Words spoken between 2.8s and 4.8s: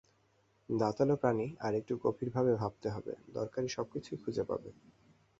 হবে, দরকারী সবকিছুই খুঁজে পাবে।